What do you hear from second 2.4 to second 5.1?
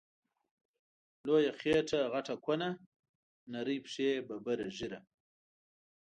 کونه، نرۍ پښی ببره ږیره